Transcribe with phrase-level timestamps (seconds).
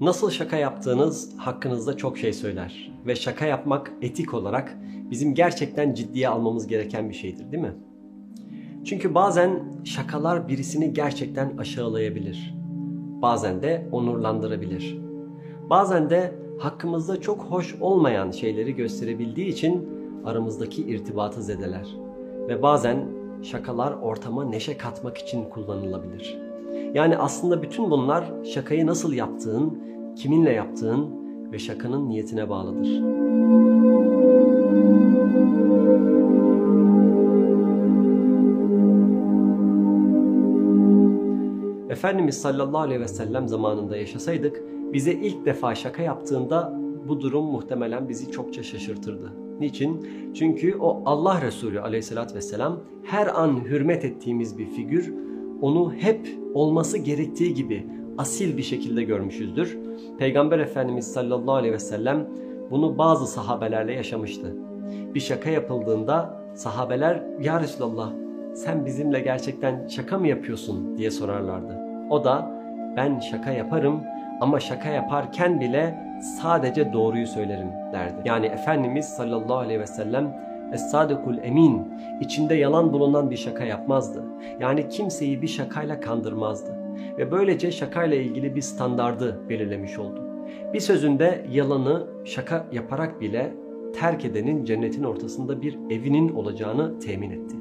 [0.00, 4.78] Nasıl şaka yaptığınız hakkınızda çok şey söyler ve şaka yapmak etik olarak
[5.10, 7.74] bizim gerçekten ciddiye almamız gereken bir şeydir, değil mi?
[8.84, 12.54] Çünkü bazen şakalar birisini gerçekten aşağılayabilir.
[13.22, 14.98] Bazen de onurlandırabilir.
[15.70, 19.88] Bazen de hakkımızda çok hoş olmayan şeyleri gösterebildiği için
[20.24, 21.88] aramızdaki irtibatı zedeler.
[22.48, 23.08] Ve bazen
[23.42, 26.47] şakalar ortama neşe katmak için kullanılabilir.
[26.94, 29.78] Yani aslında bütün bunlar şakayı nasıl yaptığın,
[30.16, 31.08] kiminle yaptığın
[31.52, 32.88] ve şakanın niyetine bağlıdır.
[41.90, 46.78] Efendimiz sallallahu aleyhi ve sellem zamanında yaşasaydık bize ilk defa şaka yaptığında
[47.08, 49.32] bu durum muhtemelen bizi çokça şaşırtırdı.
[49.60, 50.06] Niçin?
[50.34, 55.14] Çünkü o Allah Resulü aleyhissalatü vesselam her an hürmet ettiğimiz bir figür,
[55.62, 57.86] onu hep olması gerektiği gibi
[58.18, 59.78] asil bir şekilde görmüşüzdür.
[60.18, 62.28] Peygamber Efendimiz sallallahu aleyhi ve sellem
[62.70, 64.56] bunu bazı sahabelerle yaşamıştı.
[65.14, 68.12] Bir şaka yapıldığında sahabeler ya Resulallah
[68.54, 71.78] sen bizimle gerçekten şaka mı yapıyorsun diye sorarlardı.
[72.10, 72.50] O da
[72.96, 74.00] ben şaka yaparım
[74.40, 75.98] ama şaka yaparken bile
[76.42, 78.22] sadece doğruyu söylerim derdi.
[78.24, 81.82] Yani Efendimiz sallallahu aleyhi ve sellem Es-Sadikul Emin
[82.20, 84.24] içinde yalan bulunan bir şaka yapmazdı.
[84.60, 86.70] Yani kimseyi bir şakayla kandırmazdı.
[87.18, 90.22] Ve böylece şakayla ilgili bir standardı belirlemiş oldu.
[90.72, 93.54] Bir sözünde yalanı şaka yaparak bile
[93.94, 97.56] terk edenin cennetin ortasında bir evinin olacağını temin etti.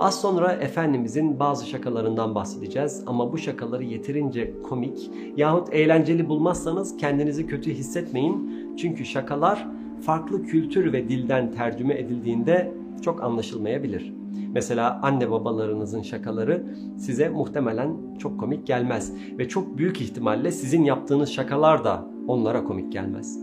[0.00, 7.46] Az sonra Efendimizin bazı şakalarından bahsedeceğiz ama bu şakaları yeterince komik yahut eğlenceli bulmazsanız kendinizi
[7.46, 8.50] kötü hissetmeyin.
[8.76, 9.68] Çünkü şakalar
[10.06, 14.14] farklı kültür ve dilden tercüme edildiğinde çok anlaşılmayabilir.
[14.52, 16.66] Mesela anne babalarınızın şakaları
[16.96, 22.92] size muhtemelen çok komik gelmez ve çok büyük ihtimalle sizin yaptığınız şakalar da onlara komik
[22.92, 23.38] gelmez.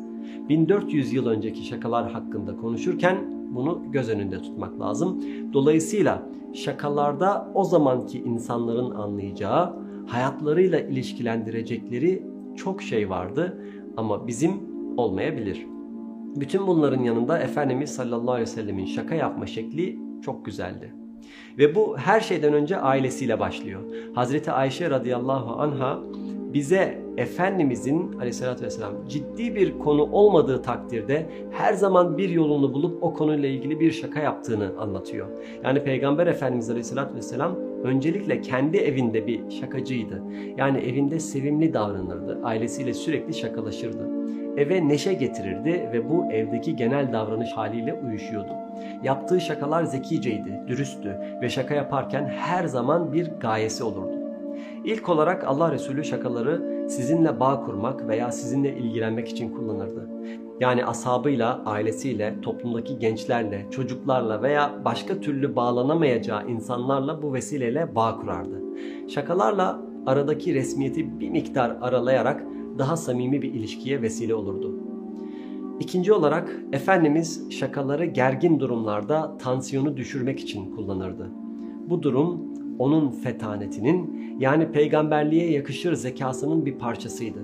[0.50, 3.18] 1400 yıl önceki şakalar hakkında konuşurken
[3.56, 5.24] bunu göz önünde tutmak lazım.
[5.54, 9.76] Dolayısıyla şakalarda o zamanki insanların anlayacağı,
[10.08, 12.24] hayatlarıyla ilişkilendirecekleri
[12.56, 13.64] çok şey vardı
[13.98, 14.52] ama bizim
[14.98, 15.72] olmayabilir.
[16.36, 20.94] Bütün bunların yanında Efendimiz sallallahu aleyhi ve sellemin şaka yapma şekli çok güzeldi.
[21.58, 23.82] Ve bu her şeyden önce ailesiyle başlıyor.
[24.16, 26.00] Hazreti Ayşe radıyallahu anha
[26.54, 33.14] bize Efendimizin aleyhissalatü vesselam ciddi bir konu olmadığı takdirde her zaman bir yolunu bulup o
[33.14, 35.28] konuyla ilgili bir şaka yaptığını anlatıyor.
[35.64, 40.24] Yani Peygamber Efendimiz aleyhissalatü vesselam öncelikle kendi evinde bir şakacıydı.
[40.58, 42.40] Yani evinde sevimli davranırdı.
[42.44, 44.22] Ailesiyle sürekli şakalaşırdı.
[44.58, 48.52] Eve neşe getirirdi ve bu evdeki genel davranış haliyle uyuşuyordu.
[49.04, 54.22] Yaptığı şakalar zekiceydi, dürüsttü ve şaka yaparken her zaman bir gayesi olurdu.
[54.86, 60.10] İlk olarak Allah Resulü şakaları sizinle bağ kurmak veya sizinle ilgilenmek için kullanırdı.
[60.60, 68.62] Yani ashabıyla, ailesiyle, toplumdaki gençlerle, çocuklarla veya başka türlü bağlanamayacağı insanlarla bu vesileyle bağ kurardı.
[69.10, 72.44] Şakalarla aradaki resmiyeti bir miktar aralayarak
[72.78, 74.80] daha samimi bir ilişkiye vesile olurdu.
[75.80, 81.32] İkinci olarak Efendimiz şakaları gergin durumlarda tansiyonu düşürmek için kullanırdı.
[81.90, 82.42] Bu durum
[82.80, 87.40] onun fetanetinin yani peygamberliğe yakışır zekasının bir parçasıydı.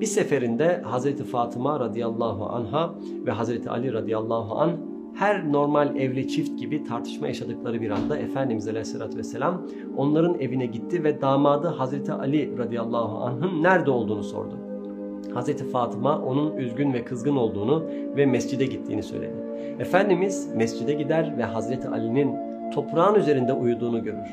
[0.00, 2.94] Bir seferinde Hazreti Fatıma radıyallahu anha
[3.26, 4.70] ve Hazreti Ali radıyallahu an
[5.16, 9.62] her normal evli çift gibi tartışma yaşadıkları bir anda Efendimiz Aleyhisselatü Vesselam
[9.96, 14.58] onların evine gitti ve damadı Hazreti Ali radıyallahu anh'ın nerede olduğunu sordu.
[15.34, 17.84] Hazreti Fatıma onun üzgün ve kızgın olduğunu
[18.16, 19.34] ve mescide gittiğini söyledi.
[19.78, 22.34] Efendimiz mescide gider ve Hazreti Ali'nin
[22.70, 24.28] toprağın üzerinde uyuduğunu görür.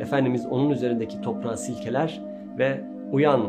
[0.00, 2.22] Efendimiz onun üzerindeki toprağı silkeler
[2.58, 2.80] ve
[3.12, 3.40] uyan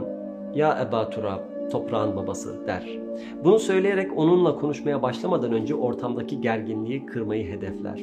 [0.56, 3.00] ya Eba Turab toprağın babası der.
[3.44, 8.02] Bunu söyleyerek onunla konuşmaya başlamadan önce ortamdaki gerginliği kırmayı hedefler.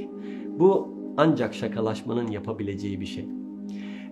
[0.59, 3.29] Bu ancak şakalaşmanın yapabileceği bir şey.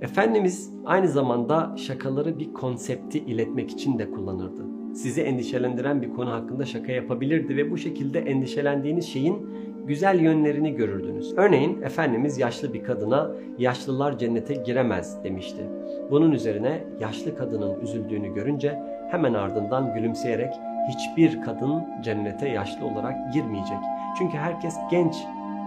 [0.01, 4.63] Efendimiz aynı zamanda şakaları bir konsepti iletmek için de kullanırdı.
[4.95, 9.47] Sizi endişelendiren bir konu hakkında şaka yapabilirdi ve bu şekilde endişelendiğiniz şeyin
[9.87, 11.35] güzel yönlerini görürdünüz.
[11.37, 15.63] Örneğin Efendimiz yaşlı bir kadına yaşlılar cennete giremez demişti.
[16.11, 18.79] Bunun üzerine yaşlı kadının üzüldüğünü görünce
[19.15, 20.55] hemen ardından gülümseyerek
[20.89, 23.79] hiçbir kadın cennete yaşlı olarak girmeyecek.
[24.19, 25.15] Çünkü herkes genç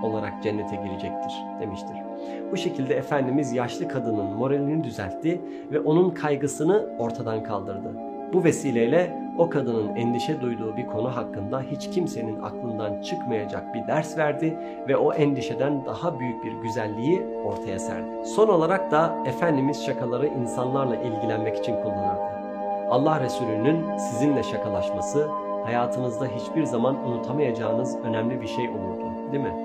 [0.04, 1.96] olarak cennete girecektir demiştir.
[2.52, 5.42] Bu şekilde Efendimiz yaşlı kadının moralini düzeltti
[5.72, 7.90] ve onun kaygısını ortadan kaldırdı.
[8.34, 14.18] Bu vesileyle o kadının endişe duyduğu bir konu hakkında hiç kimsenin aklından çıkmayacak bir ders
[14.18, 14.58] verdi
[14.88, 18.26] ve o endişeden daha büyük bir güzelliği ortaya serdi.
[18.26, 22.37] Son olarak da Efendimiz şakaları insanlarla ilgilenmek için kullanırdı.
[22.90, 25.28] Allah Resulü'nün sizinle şakalaşması
[25.66, 29.56] hayatınızda hiçbir zaman unutamayacağınız önemli bir şey olurdu, değil mi?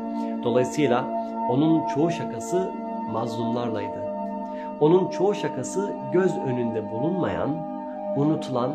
[0.44, 1.04] Dolayısıyla
[1.50, 2.70] onun çoğu şakası
[3.12, 4.02] mazlumlarlaydı.
[4.80, 7.50] Onun çoğu şakası göz önünde bulunmayan,
[8.16, 8.72] unutulan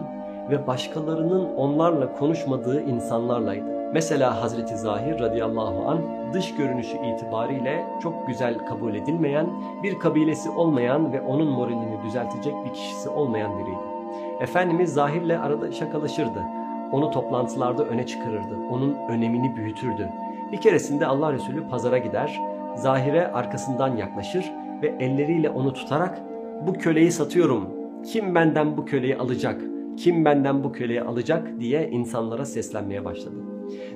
[0.49, 3.77] ve başkalarının onlarla konuşmadığı insanlarlaydı.
[3.93, 5.99] Mesela Hazreti Zahir radıyallahu an
[6.33, 9.47] dış görünüşü itibariyle çok güzel kabul edilmeyen,
[9.83, 13.96] bir kabilesi olmayan ve onun moralini düzeltecek bir kişisi olmayan biriydi.
[14.39, 16.43] Efendimiz Zahir'le arada şakalaşırdı.
[16.91, 18.57] Onu toplantılarda öne çıkarırdı.
[18.71, 20.09] Onun önemini büyütürdü.
[20.51, 22.41] Bir keresinde Allah Resulü pazara gider,
[22.75, 24.45] Zahir'e arkasından yaklaşır
[24.81, 26.21] ve elleriyle onu tutarak
[26.67, 27.67] bu köleyi satıyorum.
[28.05, 29.61] Kim benden bu köleyi alacak?
[29.97, 33.35] Kim benden bu köleyi alacak diye insanlara seslenmeye başladı.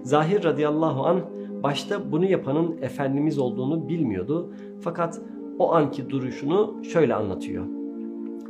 [0.04, 1.20] Zahir radıyallahu an
[1.64, 4.54] başta bunu yapanın Efendimiz olduğunu bilmiyordu.
[4.82, 5.22] Fakat
[5.60, 7.81] o anki duruşunu şöyle anlatıyor.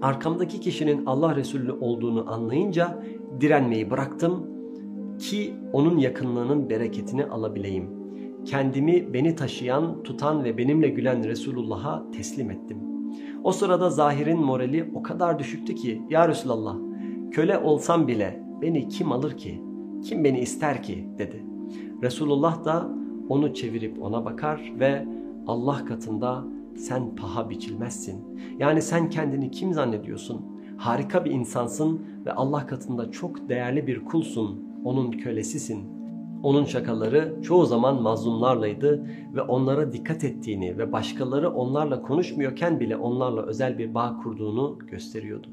[0.02, 3.04] Arkamdaki kişinin Allah Resulü olduğunu anlayınca
[3.40, 4.48] direnmeyi bıraktım
[5.20, 7.90] ki onun yakınlığının bereketini alabileyim.
[8.46, 12.78] Kendimi beni taşıyan, tutan ve benimle gülen Resulullah'a teslim ettim.
[13.44, 16.78] O sırada Zahir'in morali o kadar düşüktü ki Ya Resulallah
[17.32, 19.62] köle olsam bile beni kim alır ki?
[20.04, 21.08] Kim beni ister ki?
[21.18, 21.46] dedi.
[22.04, 22.90] Resulullah da
[23.30, 25.06] onu çevirip ona bakar ve
[25.48, 26.46] Allah katında
[26.78, 28.38] sen paha biçilmezsin.
[28.60, 30.42] Yani sen kendini kim zannediyorsun?
[30.78, 34.64] Harika bir insansın ve Allah katında çok değerli bir kulsun.
[34.86, 36.02] Onun kölesisin.
[36.44, 43.42] Onun şakaları çoğu zaman mazlumlarlaydı ve onlara dikkat ettiğini ve başkaları onlarla konuşmuyorken bile onlarla
[43.42, 45.48] özel bir bağ kurduğunu gösteriyordu.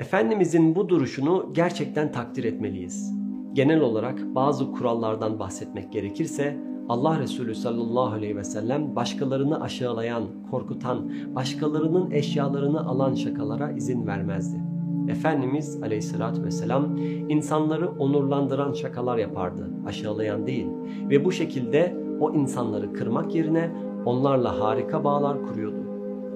[0.00, 3.14] Efendimizin bu duruşunu gerçekten takdir etmeliyiz.
[3.52, 6.56] Genel olarak bazı kurallardan bahsetmek gerekirse
[6.88, 14.60] Allah Resulü sallallahu aleyhi ve sellem başkalarını aşağılayan, korkutan, başkalarının eşyalarını alan şakalara izin vermezdi.
[15.08, 16.96] Efendimiz aleyhissalatü vesselam
[17.28, 20.66] insanları onurlandıran şakalar yapardı, aşağılayan değil.
[21.10, 23.70] Ve bu şekilde o insanları kırmak yerine
[24.04, 25.76] onlarla harika bağlar kuruyordu.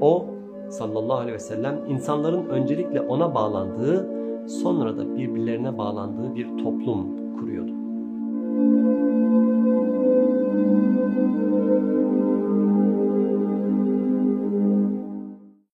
[0.01, 0.27] O
[0.71, 7.80] sallallahu aleyhi ve sellem insanların öncelikle ona bağlandığı, sonra da birbirlerine bağlandığı bir toplum kuruyordu.